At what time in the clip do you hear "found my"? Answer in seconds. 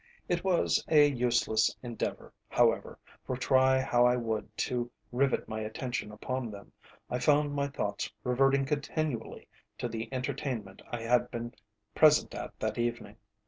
7.19-7.67